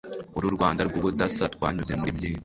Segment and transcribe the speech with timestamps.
[0.37, 2.39] uru Rwanda rw’ubudasa twanyuze muri byinshi